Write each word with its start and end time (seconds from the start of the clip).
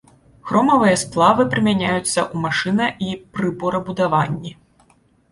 Хромавыя 0.51 0.93
сплавы 1.01 1.43
прымяняюцца 1.51 1.99
ў 2.03 2.35
машына- 2.45 2.87
і 3.07 3.13
прыборабудаванні. 3.35 4.55